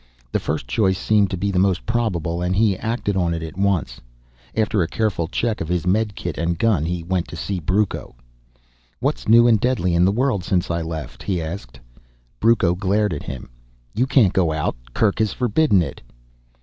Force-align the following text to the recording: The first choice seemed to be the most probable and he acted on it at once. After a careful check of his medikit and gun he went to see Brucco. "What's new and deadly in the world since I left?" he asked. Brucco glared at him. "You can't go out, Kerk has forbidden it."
The 0.31 0.39
first 0.39 0.67
choice 0.67 0.97
seemed 0.97 1.29
to 1.29 1.37
be 1.37 1.51
the 1.51 1.59
most 1.59 1.85
probable 1.85 2.41
and 2.41 2.55
he 2.55 2.75
acted 2.75 3.15
on 3.15 3.35
it 3.35 3.43
at 3.43 3.55
once. 3.55 4.01
After 4.55 4.81
a 4.81 4.87
careful 4.87 5.27
check 5.27 5.61
of 5.61 5.67
his 5.67 5.85
medikit 5.85 6.39
and 6.39 6.57
gun 6.57 6.85
he 6.87 7.03
went 7.03 7.27
to 7.27 7.35
see 7.35 7.59
Brucco. 7.59 8.15
"What's 8.99 9.27
new 9.29 9.45
and 9.47 9.59
deadly 9.59 9.93
in 9.93 10.03
the 10.03 10.11
world 10.11 10.43
since 10.43 10.71
I 10.71 10.81
left?" 10.81 11.21
he 11.21 11.39
asked. 11.39 11.79
Brucco 12.39 12.73
glared 12.73 13.13
at 13.13 13.21
him. 13.21 13.49
"You 13.93 14.07
can't 14.07 14.33
go 14.33 14.51
out, 14.51 14.75
Kerk 14.95 15.19
has 15.19 15.33
forbidden 15.33 15.83
it." 15.83 16.01